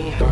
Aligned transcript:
Yeah. 0.00 0.29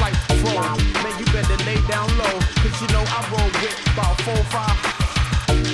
Like 0.00 0.14
four, 0.40 0.62
man, 1.02 1.14
you 1.18 1.26
better 1.32 1.56
lay 1.64 1.80
down 1.88 2.08
low, 2.16 2.36
cause 2.62 2.76
you 2.80 2.88
know 2.88 3.04
I 3.04 3.20
roll 3.30 3.50
with 3.60 3.76
about 3.92 4.16
four, 4.22 4.42
five. 4.50 4.76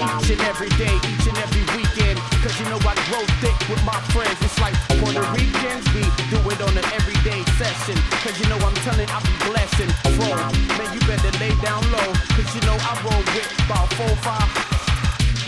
Each 0.01 0.31
and 0.33 0.41
every 0.49 0.71
day, 0.81 0.93
each 1.13 1.27
and 1.29 1.37
every 1.39 1.65
weekend, 1.77 2.19
cause 2.43 2.59
you 2.59 2.67
know 2.67 2.81
I 2.83 2.95
grow 3.09 3.23
thick 3.45 3.57
with 3.69 3.83
my 3.85 3.99
friends. 4.11 4.37
It's 4.43 4.59
like 4.61 4.75
Puerto 4.99 5.21
Ricans, 5.37 5.85
we 5.95 6.03
do 6.33 6.41
it 6.51 6.61
on 6.61 6.75
an 6.77 6.87
everyday 6.97 7.45
session, 7.61 7.97
cause 8.25 8.39
you 8.41 8.49
know 8.49 8.59
I'm 8.65 8.75
telling 8.87 9.09
I 9.11 9.21
be 9.21 9.37
blessing. 9.47 9.91
Four, 10.17 10.37
man, 10.77 10.89
you 10.95 11.01
better 11.07 11.33
lay 11.39 11.55
down 11.63 11.83
low, 11.93 12.09
cause 12.35 12.51
you 12.55 12.63
know 12.63 12.77
I 12.81 12.93
roll 13.05 13.23
with 13.37 13.49
about 13.69 13.93
four, 13.95 14.15
five. 14.25 14.80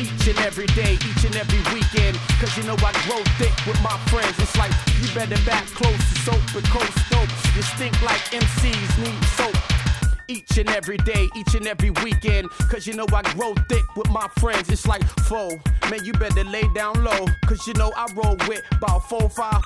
Each 0.01 0.27
and 0.27 0.39
every 0.41 0.67
day, 0.69 0.95
each 0.95 1.25
and 1.25 1.37
every 1.37 1.59
weekend, 1.75 2.17
cause 2.41 2.57
you 2.57 2.63
know 2.65 2.77
I 2.79 2.93
grow 3.07 3.23
thick 3.39 3.55
with 3.67 3.81
my 3.83 3.97
friends. 4.09 4.39
It's 4.39 4.57
like 4.57 4.73
you 5.01 5.15
better 5.15 5.41
back 5.45 5.67
close 5.67 5.97
to 5.97 6.19
soap 6.21 6.55
and 6.55 6.65
coast 6.67 7.11
dope. 7.11 7.29
You 7.55 7.63
stink 7.63 8.01
like 8.03 8.21
MCs 8.33 8.99
need 9.03 9.25
soap. 9.37 9.57
Each 10.29 10.57
and 10.57 10.71
every 10.71 10.97
day, 10.99 11.29
each 11.37 11.55
and 11.55 11.67
every 11.67 11.91
weekend, 12.03 12.49
cause 12.71 12.87
you 12.87 12.95
know 12.95 13.07
I 13.13 13.23
grow 13.35 13.55
thick 13.69 13.85
with 13.97 14.09
my 14.11 14.29
friends. 14.39 14.71
It's 14.71 14.87
like 14.87 15.03
four, 15.21 15.61
man, 15.91 16.05
you 16.05 16.13
better 16.15 16.45
lay 16.45 16.67
down 16.75 17.05
low, 17.05 17.27
cause 17.47 17.67
you 17.67 17.75
know 17.75 17.93
I 17.97 18.07
roll 18.15 18.37
with 18.49 18.63
about 18.73 19.09
four, 19.09 19.29
five. 19.29 19.63